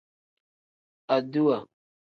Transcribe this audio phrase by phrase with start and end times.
[1.15, 1.57] Aduwa.